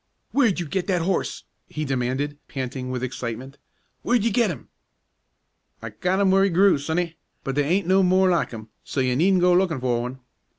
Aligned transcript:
"Where'd 0.31 0.59
you 0.59 0.67
get 0.67 0.87
that 0.87 1.03
horse?" 1.03 1.43
he 1.69 1.85
demanded, 1.85 2.39
panting 2.47 2.89
with 2.89 3.03
excitement. 3.03 3.59
"Where'd 4.01 4.23
you 4.23 4.31
get 4.31 4.49
him?" 4.49 4.69
"I 5.79 5.91
got 5.91 6.19
'im 6.19 6.31
where 6.31 6.43
'e 6.43 6.49
grew, 6.49 6.79
sonny, 6.79 7.17
but 7.43 7.53
they 7.53 7.65
aint 7.65 7.85
no 7.85 8.01
more 8.01 8.27
like 8.27 8.51
'im, 8.51 8.69
so 8.83 8.99
you 8.99 9.15
needn't 9.15 9.41
go 9.41 9.53
lookin' 9.53 9.79
for 9.79 10.01
one." 10.01 10.19